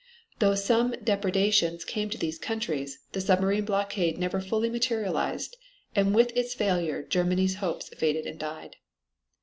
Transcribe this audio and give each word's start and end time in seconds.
Though 0.39 0.55
some 0.55 0.95
depredations 1.03 1.85
came 1.85 2.09
to 2.09 2.17
these 2.17 2.39
countries, 2.39 2.97
the 3.11 3.21
submarine 3.21 3.65
blockade 3.65 4.17
never 4.17 4.41
fully 4.41 4.67
materialized 4.67 5.55
and 5.95 6.15
with 6.15 6.35
its 6.35 6.55
failure 6.55 7.03
Germany's 7.03 7.57
hopes 7.57 7.89
faded 7.89 8.25
and 8.25 8.39
died. 8.39 8.77